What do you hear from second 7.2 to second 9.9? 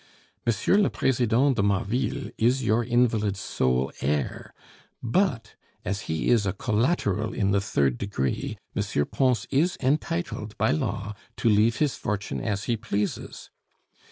in the third degree, M. Pons is